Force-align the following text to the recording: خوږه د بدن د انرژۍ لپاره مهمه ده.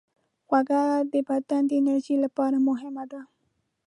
خوږه 0.47 0.81
د 1.11 1.13
بدن 1.27 1.61
د 1.67 1.71
انرژۍ 1.79 2.15
لپاره 2.25 2.57
مهمه 2.67 3.03
ده. 3.11 3.21